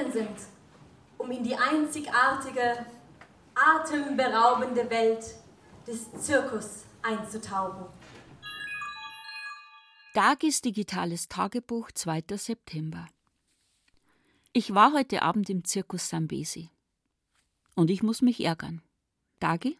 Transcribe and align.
Erschienen 0.00 0.12
sind, 0.12 0.36
um 1.18 1.30
in 1.30 1.44
die 1.44 1.54
einzigartige, 1.54 2.86
atemberaubende 3.54 4.88
Welt 4.90 5.24
des 5.86 6.10
Zirkus 6.20 6.84
einzutauchen. 7.02 7.86
Dagis 10.14 10.60
digitales 10.60 11.28
Tagebuch, 11.28 11.92
2. 11.92 12.24
September. 12.36 13.06
Ich 14.52 14.74
war 14.74 14.92
heute 14.92 15.22
Abend 15.22 15.48
im 15.50 15.64
Zirkus 15.64 16.08
Sambesi. 16.08 16.70
Und 17.76 17.90
ich 17.90 18.02
muss 18.02 18.20
mich 18.20 18.44
ärgern. 18.44 18.82
Dagi, 19.38 19.78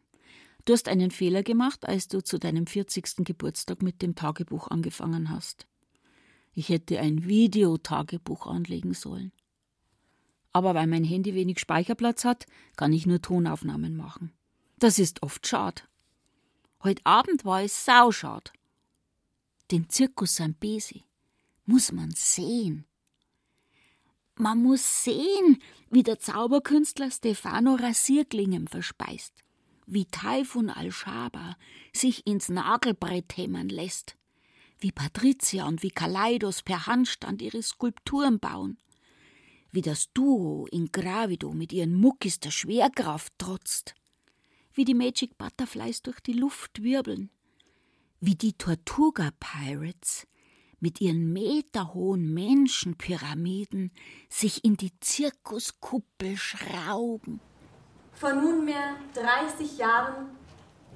du 0.64 0.72
hast 0.72 0.88
einen 0.88 1.10
Fehler 1.10 1.42
gemacht, 1.42 1.86
als 1.86 2.06
du 2.06 2.22
zu 2.22 2.38
deinem 2.38 2.66
40. 2.66 3.24
Geburtstag 3.24 3.82
mit 3.82 4.02
dem 4.02 4.14
Tagebuch 4.14 4.68
angefangen 4.68 5.30
hast. 5.30 5.66
Ich 6.52 6.68
hätte 6.68 7.00
ein 7.00 7.26
Videotagebuch 7.26 8.46
anlegen 8.46 8.94
sollen. 8.94 9.32
Aber 10.52 10.74
weil 10.74 10.86
mein 10.86 11.04
Handy 11.04 11.34
wenig 11.34 11.60
Speicherplatz 11.60 12.24
hat, 12.24 12.46
kann 12.76 12.92
ich 12.92 13.06
nur 13.06 13.22
Tonaufnahmen 13.22 13.96
machen. 13.96 14.32
Das 14.78 14.98
ist 14.98 15.22
oft 15.22 15.46
schad. 15.46 15.88
Heute 16.82 17.04
Abend 17.04 17.44
war 17.44 17.62
es 17.62 17.84
sauschad. 17.84 18.52
Den 19.70 19.88
Zirkus 19.88 20.36
Sambesi 20.36 21.04
muss 21.66 21.92
man 21.92 22.10
sehen. 22.12 22.86
Man 24.34 24.62
muss 24.62 25.04
sehen, 25.04 25.62
wie 25.90 26.02
der 26.02 26.18
Zauberkünstler 26.18 27.10
Stefano 27.10 27.74
Rasierklingen 27.74 28.66
verspeist, 28.66 29.34
wie 29.86 30.06
Taifun 30.06 30.70
Al-Shaba 30.70 31.56
sich 31.92 32.26
ins 32.26 32.48
Nagelbrett 32.48 33.36
hämmern 33.36 33.68
lässt, 33.68 34.16
wie 34.78 34.92
Patricia 34.92 35.68
und 35.68 35.82
wie 35.82 35.90
Kaleidos 35.90 36.62
per 36.62 36.86
Handstand 36.86 37.42
ihre 37.42 37.62
Skulpturen 37.62 38.40
bauen, 38.40 38.78
wie 39.72 39.82
das 39.82 40.12
Duo 40.12 40.66
in 40.70 40.90
Gravido 40.92 41.52
mit 41.52 41.72
ihren 41.72 41.94
Muckis 41.94 42.40
der 42.40 42.50
Schwerkraft 42.50 43.32
trotzt, 43.38 43.94
wie 44.74 44.84
die 44.84 44.94
Magic 44.94 45.38
Butterflies 45.38 46.02
durch 46.02 46.20
die 46.20 46.32
Luft 46.32 46.82
wirbeln, 46.82 47.30
wie 48.20 48.34
die 48.34 48.52
Tortuga 48.52 49.30
Pirates 49.38 50.26
mit 50.80 51.00
ihren 51.00 51.32
meterhohen 51.32 52.32
Menschenpyramiden 52.32 53.92
sich 54.28 54.64
in 54.64 54.76
die 54.76 54.98
Zirkuskuppel 55.00 56.36
schrauben. 56.36 57.40
Vor 58.14 58.32
nunmehr 58.32 58.96
30 59.14 59.78
Jahren 59.78 60.26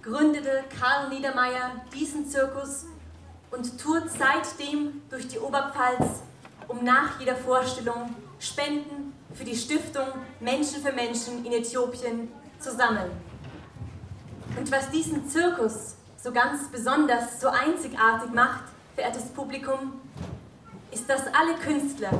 gründete 0.03 0.65
Karl 0.79 1.11
Niedermeyer 1.11 1.85
diesen 1.95 2.27
Zirkus 2.27 2.87
und 3.51 3.79
tourt 3.79 4.11
seitdem 4.11 5.03
durch 5.09 5.29
die 5.29 5.39
Oberpfalz, 5.39 6.23
um 6.69 6.83
nach 6.85 7.21
jeder 7.21 7.37
Vorstellung 7.37 8.15
Spenden 8.45 9.15
für 9.35 9.45
die 9.45 9.57
Stiftung 9.57 10.07
Menschen 10.41 10.83
für 10.83 10.93
Menschen 10.93 11.45
in 11.45 11.53
Äthiopien 11.53 12.29
zu 12.59 12.73
sammeln. 12.73 13.11
Und 14.57 14.71
was 14.71 14.91
diesen 14.91 15.29
Zirkus 15.29 15.97
so 16.23 16.31
ganz 16.31 16.69
besonders, 16.69 17.41
so 17.41 17.49
einzigartig 17.49 18.33
macht, 18.33 18.65
verehrtes 18.95 19.25
Publikum, 19.25 20.01
ist, 20.91 21.09
dass 21.09 21.23
alle 21.27 21.55
Künstler, 21.63 22.11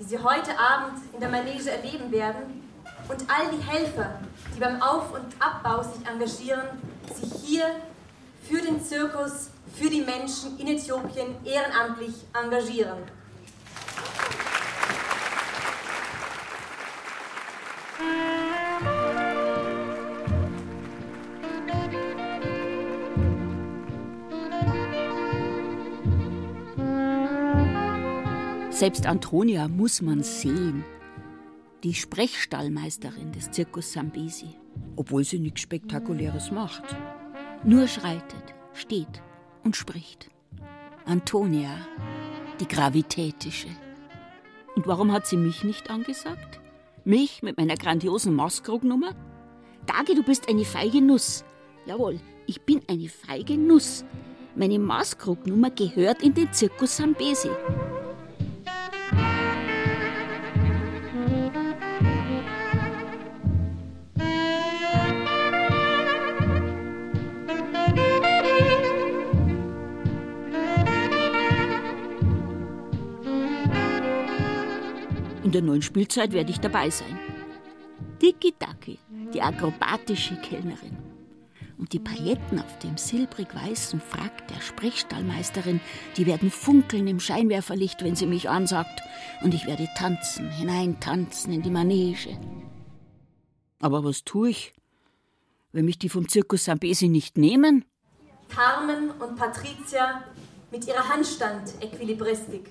die 0.00 0.04
Sie 0.04 0.18
heute 0.18 0.58
Abend 0.58 1.02
in 1.12 1.20
der 1.20 1.28
Manege 1.28 1.70
erleben 1.70 2.10
werden, 2.10 2.62
und 3.08 3.24
all 3.28 3.50
die 3.50 3.62
Helfer, 3.62 4.20
die 4.54 4.60
beim 4.60 4.80
Auf- 4.80 5.12
und 5.12 5.34
Abbau 5.40 5.82
sich 5.82 6.06
engagieren, 6.06 6.62
sich 7.14 7.32
hier 7.44 7.66
für 8.48 8.60
den 8.60 8.82
Zirkus, 8.82 9.50
für 9.74 9.90
die 9.90 10.02
Menschen 10.02 10.58
in 10.58 10.68
Äthiopien 10.68 11.34
ehrenamtlich 11.44 12.14
engagieren. 12.32 12.98
Selbst 28.82 29.06
Antonia 29.06 29.68
muss 29.68 30.02
man 30.02 30.24
sehen. 30.24 30.84
Die 31.84 31.94
Sprechstallmeisterin 31.94 33.30
des 33.30 33.52
Zirkus 33.52 33.92
Sambesi, 33.92 34.56
obwohl 34.96 35.22
sie 35.22 35.38
nichts 35.38 35.60
Spektakuläres 35.60 36.50
macht. 36.50 36.82
Nur 37.62 37.86
schreitet, 37.86 38.42
steht 38.72 39.22
und 39.62 39.76
spricht. 39.76 40.30
Antonia, 41.04 41.70
die 42.58 42.66
Gravitätische. 42.66 43.68
Und 44.74 44.88
warum 44.88 45.12
hat 45.12 45.28
sie 45.28 45.36
mich 45.36 45.62
nicht 45.62 45.88
angesagt? 45.88 46.58
Mich 47.04 47.40
mit 47.44 47.58
meiner 47.58 47.76
grandiosen 47.76 48.34
Maskrugnummer? 48.34 49.14
Dagi, 49.86 50.16
du 50.16 50.24
bist 50.24 50.48
eine 50.48 50.64
feige 50.64 51.00
Nuss. 51.00 51.44
Jawohl, 51.86 52.18
ich 52.48 52.62
bin 52.62 52.80
eine 52.88 53.08
feige 53.08 53.56
Nuss. 53.56 54.04
Meine 54.56 54.80
Maskrugnummer 54.80 55.70
gehört 55.70 56.20
in 56.20 56.34
den 56.34 56.52
Zirkus 56.52 56.96
Sambesi. 56.96 57.48
Neuen 75.72 75.82
Spielzeit 75.82 76.34
werde 76.34 76.50
ich 76.50 76.60
dabei 76.60 76.90
sein. 76.90 77.18
Diki 78.20 78.54
Daki, 78.58 78.98
die 79.32 79.40
akrobatische 79.40 80.36
Kellnerin. 80.36 80.98
Und 81.78 81.94
die 81.94 81.98
Pailletten 81.98 82.60
auf 82.60 82.78
dem 82.80 82.98
silbrig-weißen 82.98 83.98
Frack 83.98 84.46
der 84.48 84.60
Sprechstallmeisterin, 84.60 85.80
die 86.18 86.26
werden 86.26 86.50
funkeln 86.50 87.08
im 87.08 87.18
Scheinwerferlicht, 87.18 88.04
wenn 88.04 88.14
sie 88.14 88.26
mich 88.26 88.50
ansagt. 88.50 89.00
Und 89.42 89.54
ich 89.54 89.66
werde 89.66 89.88
tanzen, 89.96 90.50
hineintanzen 90.50 91.54
in 91.54 91.62
die 91.62 91.70
Manege. 91.70 92.38
Aber 93.80 94.04
was 94.04 94.24
tue 94.24 94.50
ich, 94.50 94.74
wenn 95.72 95.86
mich 95.86 95.98
die 95.98 96.10
vom 96.10 96.28
Zirkus 96.28 96.66
Sambesi 96.66 97.08
nicht 97.08 97.38
nehmen? 97.38 97.86
Carmen 98.50 99.10
und 99.10 99.36
Patricia 99.36 100.22
mit 100.70 100.86
ihrer 100.86 101.08
Handstand-Äquilibristik. 101.08 102.68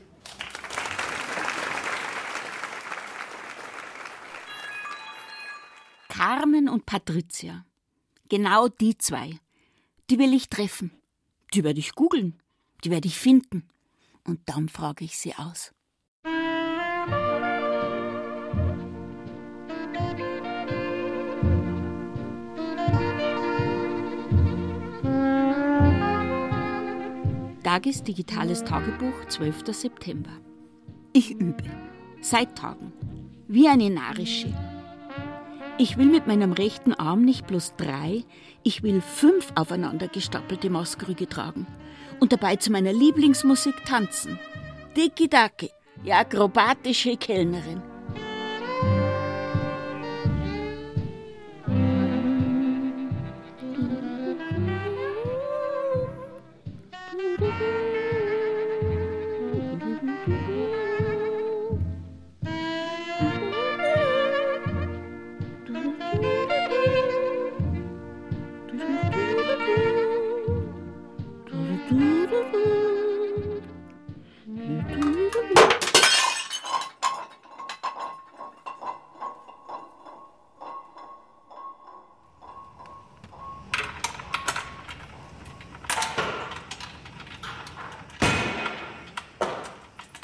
Carmen 6.22 6.70
und 6.70 6.86
Patricia. 6.86 7.66
Genau 8.30 8.68
die 8.68 8.96
zwei. 8.96 9.40
Die 10.08 10.20
will 10.20 10.36
ich 10.36 10.50
treffen. 10.50 10.92
Die 11.52 11.64
werde 11.64 11.80
ich 11.80 11.96
googeln. 11.96 12.40
Die 12.84 12.92
werde 12.92 13.08
ich 13.08 13.18
finden. 13.18 13.68
Und 14.24 14.40
dann 14.46 14.70
frage 14.70 15.04
ich 15.04 15.18
sie 15.18 15.34
aus. 15.34 15.74
Dagis 27.64 28.04
digitales 28.04 28.64
Tagebuch, 28.64 29.26
12. 29.28 29.74
September. 29.76 30.38
Ich 31.14 31.32
übe. 31.32 31.64
Seit 32.22 32.56
Tagen. 32.56 32.94
Wie 33.48 33.68
eine 33.68 33.90
Narische. 33.90 34.71
Ich 35.78 35.98
will 35.98 36.08
mit 36.08 36.28
meinem 36.28 36.52
rechten 36.52 36.94
Arm 36.94 37.24
nicht 37.24 37.48
bloß 37.48 37.76
drei, 37.76 38.24
ich 38.64 38.84
will 38.84 39.02
fünf 39.02 39.52
aufeinander 39.56 40.08
gestapelte 40.08 40.70
Maskrüge 40.70 41.28
tragen 41.28 41.66
und 42.20 42.32
dabei 42.32 42.58
zu 42.58 42.72
meiner 42.72 42.94
Lieblingsmusik 42.94 43.86
tanzen. 43.86 44.38
Dicki 44.96 45.28
Dacki, 45.28 45.72
die 46.06 46.14
akrobatische 46.14 47.18
Kellnerin. 47.18 47.91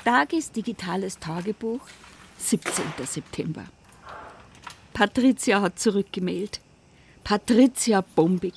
Dagis 0.08 0.54
digitales 0.54 1.20
Tagebuch, 1.20 1.82
17. 2.38 2.86
September. 3.06 3.66
Patricia 4.94 5.60
hat 5.60 5.80
zurückgemeldet. 5.80 6.62
Patricia 7.26 8.00
Bombig. 8.16 8.54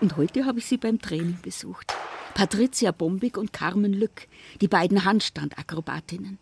Und 0.00 0.16
heute 0.16 0.46
habe 0.46 0.60
ich 0.60 0.66
sie 0.66 0.76
beim 0.76 1.00
Training 1.00 1.40
besucht. 1.42 1.92
Patricia 2.34 2.92
Bombig 2.92 3.36
und 3.36 3.52
Carmen 3.52 3.92
Lück, 3.92 4.28
die 4.60 4.68
beiden 4.68 5.04
Handstandakrobatinnen. 5.04 6.38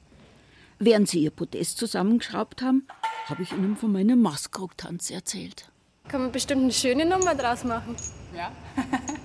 Während 0.78 1.08
sie 1.08 1.20
ihr 1.20 1.30
Podest 1.30 1.78
zusammengeschraubt 1.78 2.60
haben, 2.60 2.86
habe 3.30 3.42
ich 3.42 3.52
ihnen 3.52 3.78
von 3.78 3.92
meinem 3.92 4.20
Maskrug-Tanz 4.20 5.10
erzählt. 5.10 5.70
Kann 6.08 6.20
man 6.20 6.32
bestimmt 6.32 6.64
eine 6.64 6.72
schöne 6.74 7.06
Nummer 7.06 7.34
draus 7.34 7.64
machen. 7.64 7.96
Ja. 8.36 8.52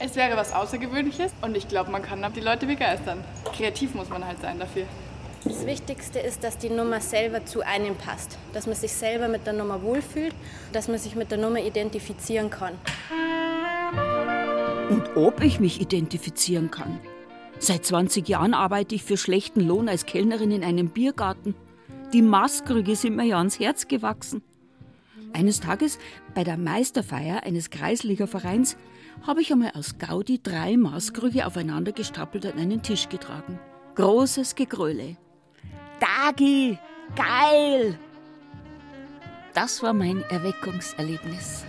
Es 0.00 0.14
wäre 0.14 0.36
was 0.36 0.52
Außergewöhnliches 0.52 1.32
und 1.42 1.56
ich 1.56 1.66
glaube, 1.66 1.90
man 1.90 2.02
kann 2.02 2.24
die 2.32 2.40
Leute 2.40 2.66
begeistern. 2.66 3.24
Kreativ 3.56 3.94
muss 3.94 4.08
man 4.08 4.24
halt 4.24 4.40
sein 4.40 4.58
dafür. 4.58 4.84
Das 5.42 5.66
Wichtigste 5.66 6.20
ist, 6.20 6.44
dass 6.44 6.56
die 6.56 6.70
Nummer 6.70 7.00
selber 7.00 7.44
zu 7.44 7.62
einem 7.62 7.96
passt. 7.96 8.38
Dass 8.52 8.66
man 8.66 8.76
sich 8.76 8.92
selber 8.92 9.26
mit 9.26 9.44
der 9.46 9.54
Nummer 9.54 9.82
wohlfühlt, 9.82 10.34
dass 10.72 10.86
man 10.86 10.98
sich 10.98 11.16
mit 11.16 11.32
der 11.32 11.38
Nummer 11.38 11.60
identifizieren 11.60 12.48
kann. 12.48 12.74
Und 14.88 15.16
ob 15.16 15.42
ich 15.42 15.58
mich 15.58 15.80
identifizieren 15.80 16.70
kann? 16.70 17.00
Seit 17.58 17.84
20 17.84 18.28
Jahren 18.28 18.54
arbeite 18.54 18.94
ich 18.94 19.02
für 19.02 19.16
schlechten 19.16 19.60
Lohn 19.60 19.88
als 19.88 20.06
Kellnerin 20.06 20.52
in 20.52 20.62
einem 20.62 20.90
Biergarten. 20.90 21.56
Die 22.12 22.22
Maskrüge 22.22 22.94
sind 22.94 23.16
mir 23.16 23.24
ja 23.24 23.38
ans 23.38 23.58
Herz 23.58 23.88
gewachsen. 23.88 24.42
Eines 25.32 25.60
Tages 25.60 25.98
bei 26.34 26.44
der 26.44 26.56
Meisterfeier 26.56 27.42
eines 27.42 27.70
Kreisligavereins 27.70 28.76
habe 29.26 29.42
ich 29.42 29.52
einmal 29.52 29.72
aus 29.74 29.98
Gaudi 29.98 30.40
drei 30.42 30.76
Maßkrüge 30.76 31.46
aufeinander 31.46 31.92
gestapelt 31.92 32.46
an 32.46 32.58
einen 32.58 32.82
Tisch 32.82 33.08
getragen. 33.08 33.58
Großes 33.94 34.54
Gegröle. 34.54 35.16
Dagi! 36.00 36.78
Geil! 37.16 37.98
Das 39.54 39.82
war 39.82 39.92
mein 39.92 40.22
Erweckungserlebnis. 40.30 41.64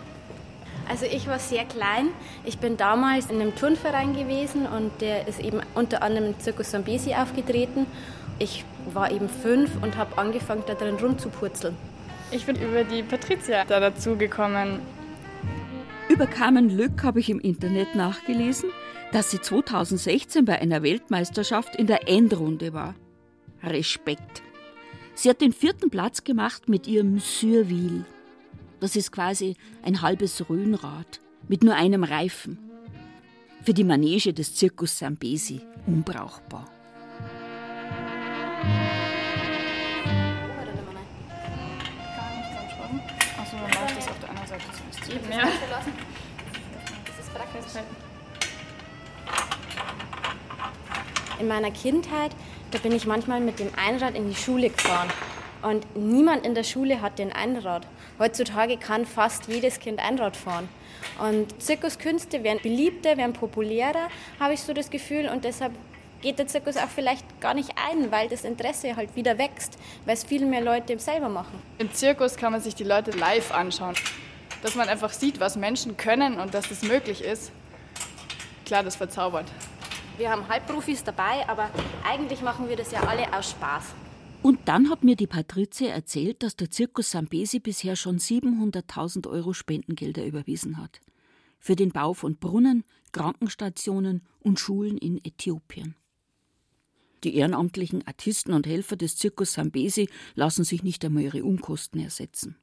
Also 0.88 1.06
ich 1.06 1.28
war 1.28 1.40
sehr 1.40 1.66
klein. 1.66 2.10
Ich 2.44 2.57
bin 2.57 2.75
damals 2.78 3.30
in 3.30 3.42
einem 3.42 3.56
Turnverein 3.56 4.16
gewesen 4.16 4.66
und 4.66 5.02
der 5.02 5.28
ist 5.28 5.40
eben 5.40 5.62
unter 5.75 6.02
anderem 6.02 6.30
im 6.30 6.40
Zirkus 6.40 6.72
Sambesi 6.72 7.13
aufgetreten. 7.13 7.86
Ich 8.40 8.66
war 8.94 9.12
eben 9.12 9.30
fünf 9.30 9.72
und 9.81 9.98
habe 9.98 10.18
angefangen, 10.18 10.63
da 10.66 10.74
drin 10.74 10.95
rumzupurzeln. 10.95 11.75
Ich 12.31 12.45
bin 12.45 12.56
über 12.56 12.84
die 12.84 13.04
Patricia 13.04 13.66
da 13.66 13.80
dazu 13.80 14.16
gekommen. 14.16 14.80
Über 16.10 16.26
Carmen 16.26 16.76
Lück 16.76 17.04
habe 17.04 17.20
ich 17.20 17.30
im 17.30 17.40
Internet 17.40 17.94
nachgelesen, 17.94 18.72
dass 19.12 19.30
sie 19.30 19.40
2016 19.40 20.44
bei 20.44 20.60
einer 20.60 20.82
Weltmeisterschaft 20.82 21.76
in 21.76 21.86
der 21.86 22.10
Endrunde 22.10 22.74
war. 22.74 22.96
Respekt. 23.62 24.42
Sie 25.14 25.30
hat 25.30 25.40
den 25.40 25.54
vierten 25.54 25.92
Platz 25.92 26.24
gemacht 26.24 26.68
mit 26.68 26.88
ihrem 26.88 27.20
Surville. 27.20 28.06
Das 28.80 28.96
ist 28.96 29.12
quasi 29.12 29.56
ein 29.84 30.02
halbes 30.02 30.50
Röhnrad 30.50 31.20
mit 31.48 31.64
nur 31.64 31.76
einem 31.76 32.04
Reifen. 32.04 32.58
Für 33.64 33.76
die 33.76 33.84
Manege 33.84 34.34
des 34.34 34.56
Zirkus 34.56 34.98
Sambesi 34.98 35.62
unbrauchbar. 35.86 36.68
Eben, 45.10 45.32
ja. 45.32 45.48
Das 47.06 47.26
ist 47.26 47.34
praktisch. 47.34 47.82
In 51.40 51.48
meiner 51.48 51.72
Kindheit, 51.72 52.32
da 52.72 52.78
bin 52.80 52.92
ich 52.92 53.06
manchmal 53.08 53.40
mit 53.40 53.60
dem 53.60 53.70
Einrad 53.76 54.16
in 54.16 54.28
die 54.30 54.36
Schule 54.36 54.70
gefahren. 54.70 55.10
Und 55.62 55.96
niemand 55.96 56.46
in 56.46 56.54
der 56.54 56.64
Schule 56.64 57.02
hat 57.02 57.20
den 57.20 57.32
Einrad. 57.34 57.86
Heutzutage 58.18 58.78
kann 58.78 59.06
fast 59.06 59.48
jedes 59.48 59.80
Kind 59.80 60.00
Einrad 60.00 60.38
fahren. 60.38 60.70
Und 61.20 61.62
Zirkuskünste 61.62 62.44
werden 62.44 62.60
beliebter, 62.62 63.18
werden 63.18 63.34
populärer, 63.34 64.10
habe 64.40 64.54
ich 64.54 64.62
so 64.62 64.74
das 64.74 64.90
Gefühl. 64.90 65.28
Und 65.28 65.44
deshalb 65.44 65.74
geht 66.22 66.38
der 66.40 66.48
Zirkus 66.48 66.78
auch 66.78 66.90
vielleicht 66.94 67.26
gar 67.40 67.54
nicht 67.54 67.72
ein, 67.90 68.12
weil 68.12 68.28
das 68.30 68.44
Interesse 68.44 68.96
halt 68.96 69.16
wieder 69.16 69.38
wächst, 69.38 69.78
weil 70.06 70.14
es 70.14 70.24
viel 70.24 70.46
mehr 70.46 70.62
Leute 70.62 71.00
selber 71.00 71.30
machen. 71.30 71.62
Im 71.78 71.92
Zirkus 71.94 72.36
kann 72.36 72.52
man 72.52 72.62
sich 72.62 72.76
die 72.76 72.84
Leute 72.84 73.12
live 73.12 73.52
anschauen. 73.52 73.96
Dass 74.62 74.76
man 74.76 74.90
einfach 74.90 75.14
sieht, 75.14 75.40
was 75.40 75.56
Menschen 75.56 75.98
können 75.98 76.40
und 76.40 76.54
dass 76.54 76.70
das 76.70 76.84
möglich 76.84 77.24
ist. 77.24 77.52
Klar, 78.66 78.84
das 78.84 78.96
verzaubert. 78.96 79.46
Wir 80.18 80.30
haben 80.30 80.48
Halbprofis 80.48 81.04
dabei, 81.04 81.48
aber 81.48 81.70
eigentlich 82.06 82.42
machen 82.42 82.68
wir 82.68 82.76
das 82.76 82.92
ja 82.92 83.02
alle 83.02 83.34
aus 83.34 83.52
Spaß. 83.52 83.86
Und 84.42 84.60
dann 84.66 84.90
hat 84.90 85.04
mir 85.04 85.16
die 85.16 85.28
Patrizia 85.28 85.90
erzählt, 85.90 86.44
dass 86.44 86.56
der 86.56 86.72
Zirkus 86.72 87.12
Sambesi 87.12 87.60
bisher 87.60 87.96
schon 87.96 88.20
700.000 88.20 89.30
Euro 89.30 89.54
Spendengelder 89.54 90.26
überwiesen 90.26 90.78
hat. 90.78 91.02
Für 91.58 91.76
den 91.76 91.92
Bau 91.92 92.14
von 92.14 92.38
Brunnen, 92.38 92.86
Krankenstationen 93.12 94.22
und 94.40 94.60
Schulen 94.60 94.98
in 94.98 95.24
Äthiopien. 95.24 95.96
Die 97.26 97.36
ehrenamtlichen 97.36 98.08
Artisten 98.08 98.54
und 98.54 98.66
Helfer 98.66 98.96
des 98.96 99.18
Zirkus 99.18 99.54
Sambesi 99.54 100.10
lassen 100.36 100.64
sich 100.64 100.84
nicht 100.84 101.04
einmal 101.04 101.24
ihre 101.24 101.44
Unkosten 101.44 102.00
ersetzen. 102.00 102.56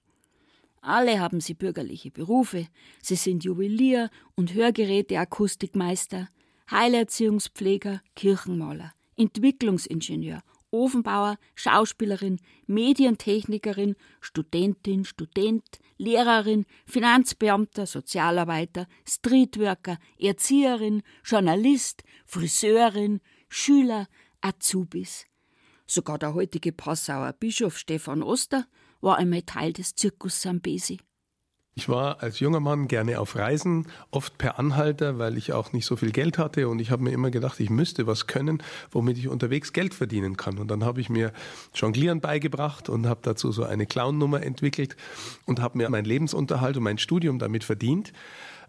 Alle 0.87 1.19
haben 1.19 1.41
sie 1.41 1.55
bürgerliche 1.55 2.13
Berufe. 2.13 2.69
Sie 3.03 3.17
sind 3.17 3.43
Juwelier 3.43 4.09
und 4.37 4.55
Hörgeräteakustikmeister, 4.55 6.29
Heilerziehungspfleger, 6.71 8.01
Kirchenmaler, 8.15 8.93
Entwicklungsingenieur, 9.17 10.45
Ofenbauer, 10.71 11.39
Schauspielerin, 11.57 12.39
Medientechnikerin, 12.69 13.97
Studentin, 14.21 15.05
Student, 15.05 15.81
Lehrerin, 15.99 16.67
Finanzbeamter, 16.87 17.87
Sozialarbeiter, 17.87 18.87
Streetworker, 19.09 19.99
Erzieherin, 20.21 21.03
Journalist, 21.25 22.05
Friseurin, 22.27 23.21
Schüler, 23.49 24.07
Azubis. 24.41 25.27
Sogar 25.89 26.19
der 26.19 26.35
heutige 26.35 26.71
Passauer 26.71 27.33
Bischof 27.33 27.77
Stefan 27.77 28.23
Oster 28.23 28.69
war 29.07 29.17
einmal 29.17 29.43
Teil 29.43 29.73
des 29.73 29.95
Zirkus 29.95 30.43
Sambesi. 30.43 30.99
Ich 31.79 31.91
war 31.91 32.23
als 32.23 32.41
junger 32.41 32.61
Mann 32.61 32.89
gerne 32.89 33.21
auf 33.21 33.37
Reisen, 33.37 33.87
oft 34.11 34.39
per 34.39 34.59
Anhalter, 34.59 35.19
weil 35.19 35.37
ich 35.37 35.53
auch 35.53 35.75
nicht 35.75 35.85
so 35.85 35.95
viel 35.95 36.11
Geld 36.11 36.39
hatte 36.39 36.69
und 36.69 36.81
ich 36.81 36.91
habe 36.91 37.03
mir 37.03 37.11
immer 37.11 37.31
gedacht, 37.31 37.61
ich 37.61 37.69
müsste 37.69 38.07
was 38.07 38.27
können, 38.27 38.63
womit 38.91 39.19
ich 39.19 39.29
unterwegs 39.29 39.75
Geld 39.75 39.93
verdienen 39.93 40.39
kann. 40.39 40.59
Und 40.59 40.69
dann 40.71 40.85
habe 40.85 41.03
ich 41.03 41.11
mir 41.11 41.33
Jonglieren 41.75 42.23
beigebracht 42.23 42.89
und 42.89 43.07
habe 43.07 43.21
dazu 43.23 43.53
so 43.53 43.63
eine 43.63 43.85
Clown-Nummer 43.85 44.43
entwickelt 44.43 44.97
und 45.45 45.61
habe 45.61 45.77
mir 45.77 45.91
meinen 45.91 46.07
Lebensunterhalt 46.07 46.79
und 46.79 46.83
mein 46.83 46.99
Studium 46.99 47.39
damit 47.39 47.63
verdient. 47.63 48.13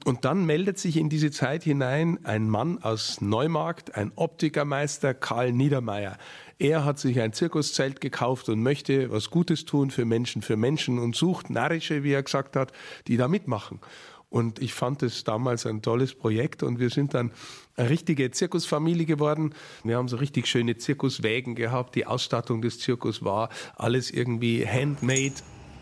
Und 0.07 0.23
dann 0.23 0.45
meldet 0.45 0.79
sich 0.79 0.95
in 0.95 1.09
diese 1.09 1.31
Zeit 1.31 1.65
hinein 1.65 2.17
ein 2.23 2.49
Mann 2.49 2.81
aus 2.81 3.19
Neumarkt, 3.19 3.95
ein 3.95 4.13
Optikermeister, 4.15 5.13
Karl 5.13 5.51
Niedermeyer. 5.51 6.17
Er 6.59 6.85
hat 6.85 6.97
sich 6.97 7.19
ein 7.19 7.33
Zirkuszelt 7.33 7.99
gekauft 7.99 8.47
und 8.47 8.63
möchte 8.63 9.11
was 9.11 9.29
Gutes 9.29 9.65
tun 9.65 9.91
für 9.91 10.05
Menschen, 10.05 10.41
für 10.43 10.55
Menschen 10.55 10.97
und 10.97 11.17
sucht 11.17 11.49
Narrische, 11.49 12.05
wie 12.05 12.13
er 12.13 12.23
gesagt 12.23 12.55
hat, 12.55 12.71
die 13.07 13.17
da 13.17 13.27
mitmachen. 13.27 13.81
Und 14.29 14.59
ich 14.59 14.73
fand 14.73 15.03
es 15.03 15.25
damals 15.25 15.65
ein 15.65 15.81
tolles 15.81 16.15
Projekt 16.15 16.63
und 16.63 16.79
wir 16.79 16.89
sind 16.89 17.13
dann 17.13 17.33
eine 17.75 17.89
richtige 17.89 18.31
Zirkusfamilie 18.31 19.05
geworden. 19.05 19.53
Wir 19.83 19.97
haben 19.97 20.07
so 20.07 20.15
richtig 20.15 20.47
schöne 20.47 20.77
Zirkuswägen 20.77 21.53
gehabt. 21.53 21.95
Die 21.95 22.05
Ausstattung 22.05 22.61
des 22.61 22.79
Zirkus 22.79 23.25
war 23.25 23.49
alles 23.75 24.09
irgendwie 24.09 24.65
handmade. 24.65 25.33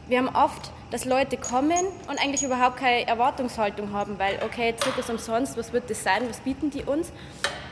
Wir 0.07 0.19
haben 0.19 0.29
oft, 0.35 0.71
dass 0.91 1.05
Leute 1.05 1.35
kommen 1.35 1.85
und 2.07 2.19
eigentlich 2.21 2.43
überhaupt 2.43 2.77
keine 2.77 3.07
Erwartungshaltung 3.07 3.91
haben, 3.91 4.19
weil, 4.19 4.39
okay, 4.43 4.75
Zirkus 4.77 5.09
umsonst, 5.09 5.57
was 5.57 5.73
wird 5.73 5.89
das 5.89 6.03
sein, 6.03 6.23
was 6.29 6.41
bieten 6.41 6.69
die 6.69 6.83
uns? 6.83 7.11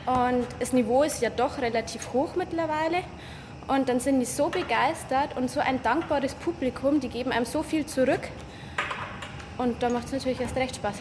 Und 0.06 0.46
das 0.58 0.72
Niveau 0.72 1.04
ist 1.04 1.22
ja 1.22 1.30
doch 1.30 1.58
relativ 1.58 2.12
hoch 2.12 2.34
mittlerweile. 2.34 2.98
Und 3.68 3.88
dann 3.88 4.00
sind 4.00 4.18
die 4.18 4.26
so 4.26 4.48
begeistert 4.48 5.36
und 5.36 5.48
so 5.48 5.60
ein 5.60 5.82
dankbares 5.82 6.34
Publikum, 6.34 7.00
die 7.00 7.08
geben 7.08 7.30
einem 7.30 7.46
so 7.46 7.62
viel 7.62 7.86
zurück. 7.86 8.28
Und 9.56 9.82
da 9.82 9.88
macht 9.88 10.06
es 10.06 10.12
natürlich 10.12 10.40
erst 10.40 10.56
recht 10.56 10.76
Spaß. 10.76 10.96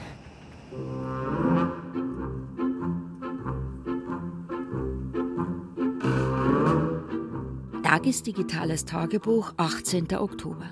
Tagesdigitales 7.84 8.86
Tagebuch, 8.86 9.54
18. 9.58 10.16
Oktober. 10.16 10.70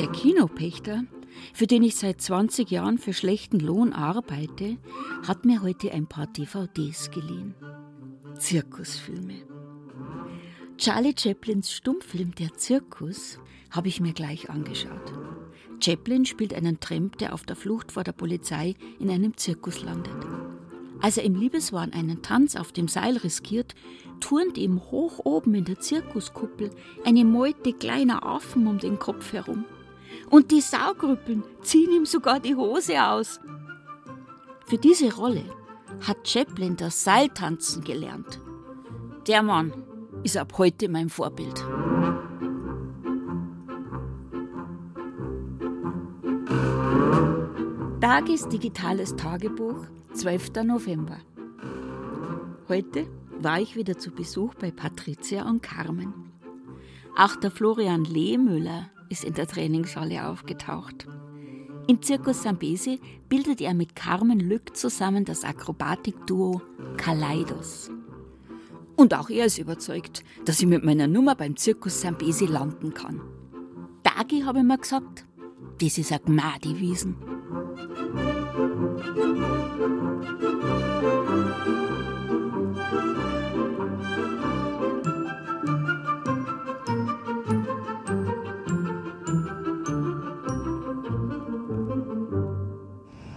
Der 0.00 0.10
Kinopächter, 0.12 1.04
für 1.52 1.66
den 1.66 1.82
ich 1.82 1.94
seit 1.94 2.22
20 2.22 2.70
Jahren 2.70 2.96
für 2.96 3.12
schlechten 3.12 3.60
Lohn 3.60 3.92
arbeite, 3.92 4.78
hat 5.28 5.44
mir 5.44 5.60
heute 5.60 5.92
ein 5.92 6.06
paar 6.06 6.26
DVDs 6.26 7.10
geliehen. 7.10 7.54
Zirkusfilme. 8.38 9.34
Charlie 10.78 11.12
Chaplins 11.14 11.70
Stummfilm 11.70 12.34
Der 12.34 12.54
Zirkus 12.54 13.38
habe 13.70 13.88
ich 13.88 14.00
mir 14.00 14.14
gleich 14.14 14.48
angeschaut. 14.48 15.12
Chaplin 15.84 16.24
spielt 16.24 16.54
einen 16.54 16.80
Tramp, 16.80 17.18
der 17.18 17.34
auf 17.34 17.42
der 17.42 17.56
Flucht 17.56 17.92
vor 17.92 18.02
der 18.02 18.12
Polizei 18.12 18.76
in 19.00 19.10
einem 19.10 19.36
Zirkus 19.36 19.82
landet. 19.82 20.16
Als 21.02 21.18
er 21.18 21.24
im 21.24 21.34
Liebeswahn 21.34 21.92
einen 21.92 22.22
Tanz 22.22 22.56
auf 22.56 22.72
dem 22.72 22.88
Seil 22.88 23.18
riskiert, 23.18 23.74
turnt 24.18 24.56
ihm 24.56 24.80
hoch 24.90 25.20
oben 25.24 25.52
in 25.52 25.66
der 25.66 25.78
Zirkuskuppel 25.78 26.70
eine 27.04 27.26
Meute 27.26 27.74
kleiner 27.74 28.24
Affen 28.24 28.66
um 28.66 28.78
den 28.78 28.98
Kopf 28.98 29.34
herum. 29.34 29.66
Und 30.30 30.52
die 30.52 30.60
Saugrüppeln 30.60 31.42
ziehen 31.60 31.90
ihm 31.90 32.06
sogar 32.06 32.38
die 32.38 32.54
Hose 32.54 33.04
aus. 33.04 33.40
Für 34.64 34.78
diese 34.78 35.12
Rolle 35.14 35.44
hat 36.06 36.28
Chaplin 36.28 36.76
das 36.76 37.02
Seiltanzen 37.02 37.82
gelernt. 37.82 38.40
Der 39.26 39.42
Mann 39.42 39.72
ist 40.22 40.36
ab 40.36 40.54
heute 40.56 40.88
mein 40.88 41.08
Vorbild. 41.08 41.64
Dagis 48.00 48.48
digitales 48.48 49.16
Tagebuch, 49.16 49.84
12. 50.14 50.64
November. 50.64 51.18
Heute 52.68 53.08
war 53.40 53.60
ich 53.60 53.74
wieder 53.74 53.98
zu 53.98 54.10
Besuch 54.12 54.54
bei 54.54 54.70
Patricia 54.70 55.48
und 55.48 55.62
Carmen. 55.62 56.14
Auch 57.16 57.36
der 57.36 57.50
Florian 57.50 58.04
Lehmüller 58.04 58.90
ist 59.10 59.24
in 59.24 59.34
der 59.34 59.46
Trainingshalle 59.46 60.26
aufgetaucht. 60.26 61.06
Im 61.86 62.00
Zirkus 62.00 62.44
Sambesi 62.44 63.00
bildet 63.28 63.60
er 63.60 63.74
mit 63.74 63.96
Carmen 63.96 64.40
Lück 64.40 64.76
zusammen 64.76 65.24
das 65.24 65.44
Akrobatikduo 65.44 66.62
Kaleidos. 66.96 67.90
Und 68.96 69.12
auch 69.14 69.28
er 69.28 69.46
ist 69.46 69.58
überzeugt, 69.58 70.22
dass 70.44 70.60
ich 70.60 70.66
mit 70.66 70.84
meiner 70.84 71.08
Nummer 71.08 71.34
beim 71.34 71.56
Zirkus 71.56 72.00
Sambesi 72.00 72.46
landen 72.46 72.94
kann. 72.94 73.20
Dagi 74.02 74.42
habe 74.42 74.60
ich 74.60 74.64
mir 74.64 74.78
gesagt, 74.78 75.26
das 75.80 75.98
ist 75.98 76.12
eine 76.12 76.20
Gmadi-Wiesen. 76.20 77.16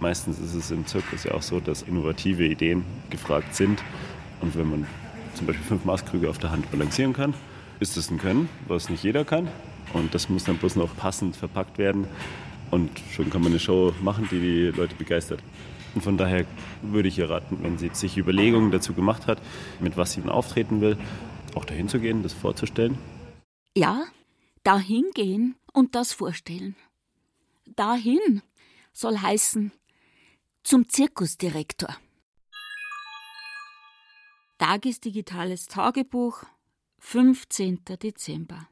Meistens 0.04 0.38
ist 0.38 0.52
es 0.52 0.70
im 0.70 0.86
Zirkus 0.86 1.24
ja 1.24 1.32
auch 1.32 1.40
so, 1.40 1.60
dass 1.60 1.80
innovative 1.80 2.44
Ideen 2.44 2.84
gefragt 3.08 3.54
sind. 3.54 3.82
Und 4.42 4.54
wenn 4.54 4.68
man 4.68 4.86
zum 5.32 5.46
Beispiel 5.46 5.64
fünf 5.64 5.86
Maßkrüge 5.86 6.28
auf 6.28 6.36
der 6.36 6.50
Hand 6.50 6.70
balancieren 6.70 7.14
kann, 7.14 7.32
ist 7.80 7.96
das 7.96 8.10
ein 8.10 8.18
Können, 8.18 8.50
was 8.68 8.90
nicht 8.90 9.02
jeder 9.02 9.24
kann. 9.24 9.48
Und 9.94 10.14
das 10.14 10.28
muss 10.28 10.44
dann 10.44 10.58
bloß 10.58 10.76
noch 10.76 10.94
passend 10.94 11.36
verpackt 11.36 11.78
werden. 11.78 12.06
Und 12.70 12.90
schon 13.12 13.30
kann 13.30 13.40
man 13.40 13.52
eine 13.52 13.58
Show 13.58 13.94
machen, 14.02 14.28
die 14.30 14.40
die 14.40 14.78
Leute 14.78 14.94
begeistert. 14.94 15.42
Und 15.94 16.02
von 16.02 16.18
daher 16.18 16.44
würde 16.82 17.08
ich 17.08 17.16
ihr 17.18 17.30
raten, 17.30 17.60
wenn 17.62 17.78
sie 17.78 17.88
sich 17.94 18.18
Überlegungen 18.18 18.70
dazu 18.70 18.92
gemacht 18.92 19.26
hat, 19.26 19.38
mit 19.80 19.96
was 19.96 20.12
sie 20.12 20.20
dann 20.20 20.28
auftreten 20.28 20.82
will, 20.82 20.98
auch 21.54 21.64
dahin 21.64 21.88
zu 21.88 21.98
gehen, 21.98 22.22
das 22.22 22.34
vorzustellen. 22.34 22.98
Ja, 23.74 24.04
dahin 24.64 25.06
gehen 25.14 25.54
und 25.72 25.94
das 25.94 26.12
vorstellen. 26.12 26.76
Dahin 27.74 28.42
soll 28.92 29.16
heißen, 29.16 29.72
zum 30.64 30.88
Zirkusdirektor. 30.88 31.94
Tagesdigitales 34.56 35.66
Tagebuch, 35.66 36.44
15. 37.00 37.84
Dezember. 37.84 38.66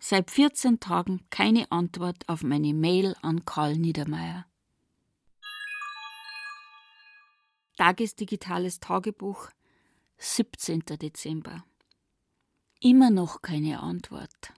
Seit 0.00 0.28
14 0.30 0.80
Tagen 0.80 1.24
keine 1.30 1.70
Antwort 1.70 2.28
auf 2.28 2.42
meine 2.42 2.74
Mail 2.74 3.14
an 3.22 3.44
Karl 3.44 3.76
Niedermeyer. 3.76 4.44
Tagesdigitales 7.76 8.80
Tagebuch, 8.80 9.50
17. 10.18 10.80
Dezember. 11.00 11.64
Immer 12.80 13.10
noch 13.10 13.40
keine 13.40 13.80
Antwort. 13.80 14.52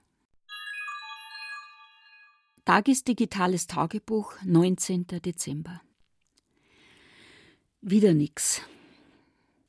Tagesdigitales 2.65 3.67
Tagebuch, 3.67 4.33
19. 4.43 5.05
Dezember. 5.05 5.81
Wieder 7.81 8.13
nix. 8.13 8.61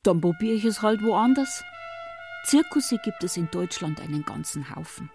Dann 0.02 0.20
probiere 0.20 0.54
ich 0.54 0.64
es 0.64 0.82
halt 0.82 1.00
woanders. 1.00 1.62
Zirkusse 2.44 2.98
gibt 3.04 3.22
es 3.22 3.36
in 3.36 3.48
Deutschland 3.52 4.00
einen 4.00 4.24
ganzen 4.24 4.74
Haufen. 4.74 5.08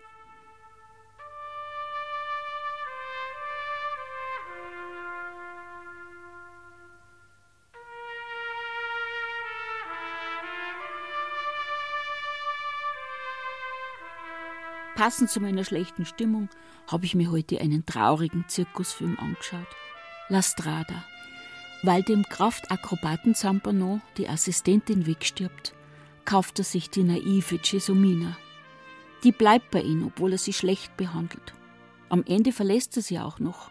Passend 14.95 15.29
zu 15.29 15.41
meiner 15.41 15.65
schlechten 15.65 16.05
Stimmung 16.05 16.47
habe 16.89 17.03
ich 17.03 17.13
mir 17.13 17.29
heute 17.29 17.59
einen 17.59 17.85
traurigen 17.85 18.45
Zirkusfilm 18.47 19.19
angeschaut. 19.19 19.67
La 20.29 20.41
Strada 20.41 21.03
weil 21.85 22.03
dem 22.03 22.23
Kraftakrobaten 22.23 23.35
Zampano 23.35 24.01
die 24.17 24.27
Assistentin 24.27 25.05
wegstirbt, 25.05 25.73
kauft 26.25 26.59
er 26.59 26.65
sich 26.65 26.89
die 26.89 27.03
naive 27.03 27.59
Cesumina. 27.61 28.37
Die 29.23 29.31
bleibt 29.31 29.71
bei 29.71 29.81
ihm, 29.81 30.05
obwohl 30.05 30.33
er 30.33 30.37
sie 30.37 30.53
schlecht 30.53 30.97
behandelt. 30.97 31.53
Am 32.09 32.23
Ende 32.27 32.51
verlässt 32.51 32.95
er 32.97 33.03
sie 33.03 33.19
auch 33.19 33.39
noch. 33.39 33.69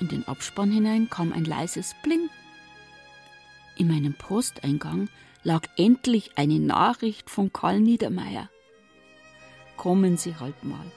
In 0.00 0.08
den 0.08 0.26
Abspann 0.28 0.70
hinein 0.70 1.08
kam 1.08 1.32
ein 1.32 1.44
leises 1.44 1.94
Bling. 2.02 2.28
In 3.76 3.88
meinem 3.88 4.14
Posteingang 4.14 5.08
lag 5.42 5.62
endlich 5.76 6.32
eine 6.36 6.58
Nachricht 6.58 7.30
von 7.30 7.52
Karl 7.52 7.80
Niedermeyer. 7.80 8.50
Kommen 9.76 10.16
Sie 10.16 10.36
halt 10.36 10.64
mal. 10.64 10.90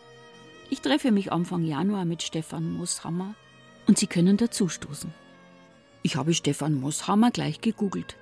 Ich 0.69 0.81
treffe 0.81 1.11
mich 1.11 1.31
Anfang 1.31 1.63
Januar 1.63 2.05
mit 2.05 2.23
Stefan 2.23 2.73
Mooshammer 2.73 3.35
und 3.87 3.97
Sie 3.97 4.07
können 4.07 4.37
dazustoßen. 4.37 5.13
Ich 6.01 6.15
habe 6.15 6.33
Stefan 6.33 6.79
Mooshammer 6.79 7.31
gleich 7.31 7.61
gegoogelt. 7.61 8.15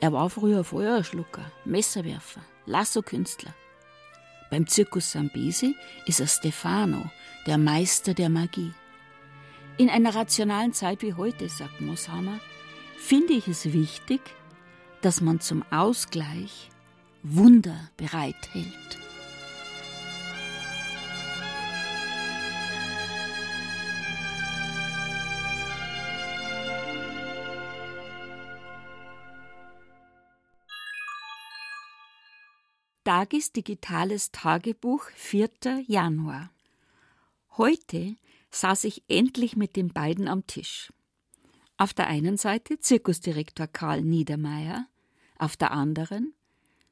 Er 0.00 0.12
war 0.12 0.30
früher 0.30 0.64
Feuerschlucker, 0.64 1.50
Messerwerfer, 1.64 2.40
Lasso-Künstler. 2.66 3.54
Beim 4.50 4.66
Zirkus 4.66 5.12
Sambesi 5.12 5.74
ist 6.06 6.20
er 6.20 6.26
Stefano, 6.26 7.10
der 7.46 7.58
Meister 7.58 8.14
der 8.14 8.28
Magie. 8.28 8.72
In 9.76 9.90
einer 9.90 10.14
rationalen 10.14 10.72
Zeit 10.72 11.02
wie 11.02 11.14
heute, 11.14 11.48
sagt 11.48 11.80
Mooshammer, 11.80 12.38
finde 12.96 13.32
ich 13.32 13.48
es 13.48 13.72
wichtig, 13.72 14.20
dass 15.02 15.20
man 15.20 15.40
zum 15.40 15.64
Ausgleich 15.70 16.70
Wunder 17.22 17.90
bereithält. 17.96 19.03
Dagis 33.14 33.52
digitales 33.52 34.32
Tagebuch 34.32 35.04
4. 35.14 35.84
Januar. 35.86 36.50
Heute 37.56 38.16
saß 38.50 38.82
ich 38.82 39.04
endlich 39.06 39.56
mit 39.56 39.76
den 39.76 39.92
beiden 39.92 40.26
am 40.26 40.48
Tisch. 40.48 40.92
Auf 41.76 41.94
der 41.94 42.08
einen 42.08 42.38
Seite 42.38 42.80
Zirkusdirektor 42.80 43.68
Karl 43.68 44.02
Niedermeyer, 44.02 44.88
auf 45.38 45.56
der 45.56 45.70
anderen 45.70 46.34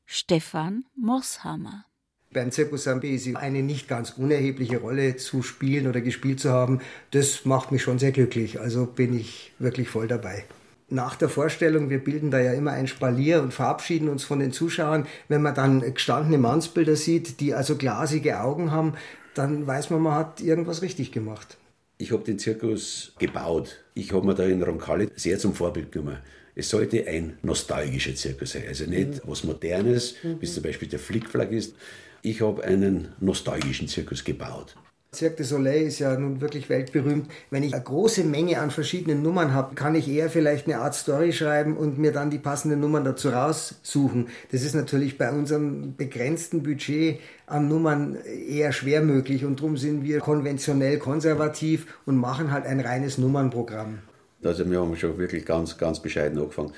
Stefan 0.07 0.85
Mosshammer. 0.95 1.87
Beim 2.33 2.53
Zirkus 2.53 2.85
Sambesi 2.85 3.35
eine 3.35 3.65
nicht 3.65 3.89
ganz 3.89 4.11
unerhebliche 4.11 4.79
Rolle 4.79 5.17
zu 5.17 5.43
spielen 5.43 5.89
oder 5.89 6.03
gespielt 6.03 6.39
zu 6.39 6.53
haben, 6.53 6.81
das 7.11 7.45
macht 7.47 7.73
mich 7.73 7.83
schon 7.83 7.99
sehr 7.99 8.13
glücklich. 8.13 8.61
Also 8.61 8.87
bin 8.87 9.13
ich 9.19 9.53
wirklich 9.59 9.89
voll 9.89 10.07
dabei 10.07 10.45
nach 10.93 11.17
der 11.17 11.29
Vorstellung, 11.29 11.91
wir 11.91 12.03
bilden 12.03 12.31
da 12.31 12.39
ja 12.39 12.53
immer 12.53 12.73
ein 12.73 12.87
Spalier 12.87 13.43
und 13.43 13.53
verabschieden 13.55 14.09
uns 14.09 14.25
von 14.25 14.39
den 14.39 14.53
Zuschauern. 14.53 15.07
Wenn 15.29 15.43
man 15.43 15.55
dann 15.55 15.81
gestandene 15.81 16.39
Mannsbilder 16.39 16.97
sieht, 16.97 17.41
die 17.41 17.55
also 17.55 17.77
glasige 17.77 18.41
Augen 18.41 18.71
haben, 18.71 18.95
dann 19.35 19.67
weiß 19.67 19.91
man, 19.91 20.03
man 20.03 20.15
hat 20.15 20.41
irgendwas 20.41 20.83
richtig 20.83 21.11
gemacht. 21.13 21.57
Ich 21.99 22.13
habe 22.13 22.25
den 22.25 22.39
Zirkus 22.39 23.13
gebaut. 23.19 23.79
Ich 23.95 24.13
habe 24.13 24.27
mir 24.27 24.35
da 24.35 24.45
in 24.45 24.63
Roncalli 24.63 25.09
sehr 25.17 25.39
zum 25.39 25.55
Vorbild 25.55 25.93
genommen. 25.93 26.19
Es 26.55 26.69
sollte 26.69 27.07
ein 27.07 27.39
nostalgischer 27.43 28.15
Zirkus 28.15 28.53
sein, 28.53 28.65
also 28.69 28.85
nicht 28.85 29.09
mhm. 29.09 29.21
was 29.25 29.45
Modernes, 29.45 30.17
mhm. 30.23 30.41
wie 30.41 30.47
zum 30.47 30.63
Beispiel 30.63 30.89
der 30.89 30.99
Flickflack 30.99 31.51
ist. 31.51 31.75
Ich 32.21 32.43
habe 32.43 32.63
einen 32.63 33.09
nostalgischen 33.21 33.89
Zirkus 33.89 34.25
gebaut. 34.25 34.77
Cirque 35.15 35.37
du 35.37 35.45
Soleil 35.45 35.83
ist 35.83 35.99
ja 35.99 36.17
nun 36.19 36.41
wirklich 36.41 36.71
weltberühmt. 36.71 37.31
Wenn 37.51 37.63
ich 37.63 37.75
eine 37.75 37.83
große 37.83 38.25
Menge 38.25 38.59
an 38.59 38.71
verschiedenen 38.71 39.23
Nummern 39.23 39.53
habe, 39.53 39.75
kann 39.75 39.95
ich 39.95 40.09
eher 40.09 40.31
vielleicht 40.31 40.67
eine 40.67 40.79
Art 40.79 40.95
Story 40.95 41.35
schreiben 41.35 41.77
und 41.77 41.99
mir 41.99 42.13
dann 42.13 42.31
die 42.31 42.39
passenden 42.39 42.81
Nummern 42.81 43.05
dazu 43.05 43.29
raussuchen. 43.29 44.29
Das 44.53 44.63
ist 44.63 44.75
natürlich 44.75 45.19
bei 45.19 45.31
unserem 45.31 45.97
begrenzten 45.97 46.63
Budget 46.63 47.21
an 47.47 47.69
Nummern 47.69 48.17
eher 48.25 48.73
schwer 48.73 49.03
möglich 49.03 49.45
und 49.45 49.61
darum 49.61 49.77
sind 49.77 50.03
wir 50.03 50.21
konventionell 50.21 50.99
konservativ 50.99 51.99
und 52.07 52.17
machen 52.17 52.51
halt 52.51 52.65
ein 52.65 52.81
reines 52.81 53.19
Nummernprogramm. 53.19 53.99
Also 54.43 54.69
wir 54.69 54.81
haben 54.81 54.97
schon 54.97 55.19
wirklich 55.19 55.45
ganz, 55.45 55.77
ganz 55.77 56.01
bescheiden 56.01 56.39
angefangen. 56.39 56.73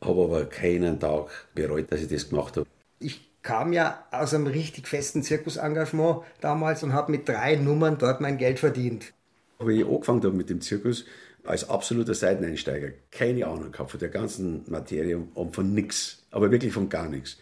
habe 0.00 0.24
aber 0.24 0.44
keinen 0.46 0.98
Tag 0.98 1.28
bereut, 1.54 1.92
dass 1.92 2.00
ich 2.00 2.08
das 2.08 2.28
gemacht 2.28 2.56
habe. 2.56 2.66
Ich 2.98 3.27
kam 3.42 3.72
ja 3.72 4.04
aus 4.10 4.34
einem 4.34 4.46
richtig 4.46 4.88
festen 4.88 5.22
Zirkusengagement 5.22 6.22
damals 6.40 6.82
und 6.82 6.92
habe 6.92 7.12
mit 7.12 7.28
drei 7.28 7.56
Nummern 7.56 7.98
dort 7.98 8.20
mein 8.20 8.38
Geld 8.38 8.58
verdient. 8.58 9.12
Wie 9.60 9.80
ich 9.80 9.86
angefangen 9.86 10.22
habe 10.22 10.36
mit 10.36 10.50
dem 10.50 10.60
Zirkus, 10.60 11.04
als 11.44 11.68
absoluter 11.68 12.14
Seiteneinsteiger, 12.14 12.90
keine 13.10 13.46
Ahnung 13.46 13.72
gehabt 13.72 13.90
von 13.90 14.00
der 14.00 14.10
ganzen 14.10 14.64
Materie 14.68 15.18
und 15.34 15.54
von 15.54 15.72
nichts, 15.72 16.24
aber 16.30 16.50
wirklich 16.50 16.72
von 16.72 16.88
gar 16.88 17.08
nichts. 17.08 17.38